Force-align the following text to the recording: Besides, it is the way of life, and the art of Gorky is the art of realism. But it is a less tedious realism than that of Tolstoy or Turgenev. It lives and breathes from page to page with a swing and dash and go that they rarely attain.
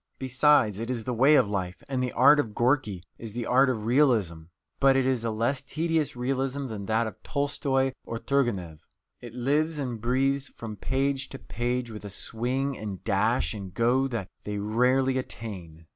Besides, 0.17 0.79
it 0.79 0.89
is 0.89 1.03
the 1.03 1.13
way 1.13 1.35
of 1.35 1.47
life, 1.47 1.83
and 1.87 2.01
the 2.01 2.11
art 2.13 2.39
of 2.39 2.55
Gorky 2.55 3.03
is 3.19 3.33
the 3.33 3.45
art 3.45 3.69
of 3.69 3.85
realism. 3.85 4.45
But 4.79 4.95
it 4.95 5.05
is 5.05 5.23
a 5.23 5.29
less 5.29 5.61
tedious 5.61 6.15
realism 6.15 6.65
than 6.65 6.87
that 6.87 7.05
of 7.05 7.21
Tolstoy 7.21 7.91
or 8.03 8.17
Turgenev. 8.17 8.79
It 9.19 9.35
lives 9.35 9.77
and 9.77 10.01
breathes 10.01 10.47
from 10.57 10.75
page 10.75 11.29
to 11.29 11.37
page 11.37 11.91
with 11.91 12.03
a 12.03 12.09
swing 12.09 12.75
and 12.75 13.03
dash 13.03 13.53
and 13.53 13.75
go 13.75 14.07
that 14.07 14.27
they 14.43 14.57
rarely 14.57 15.19
attain. 15.19 15.85